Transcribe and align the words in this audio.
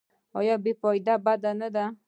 بې 0.63 0.71
فایده 0.81 1.15
بد 1.25 1.39
دی. 1.75 1.85